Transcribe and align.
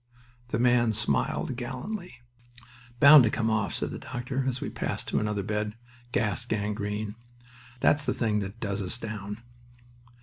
The 0.47 0.57
man 0.57 0.93
smiled 0.93 1.55
gallantly. 1.57 2.21
"Bound 2.99 3.23
to 3.23 3.29
come 3.29 3.51
off," 3.51 3.75
said 3.75 3.91
the 3.91 3.99
doctor 3.99 4.45
as 4.47 4.59
we 4.59 4.71
passed 4.71 5.07
to 5.09 5.19
another 5.19 5.43
bed. 5.43 5.75
"Gas 6.11 6.43
gangrene. 6.43 7.13
That's 7.81 8.03
the 8.05 8.13
thing 8.15 8.39
that 8.39 8.59
does 8.59 8.81
us 8.81 8.97
down." 8.97 9.43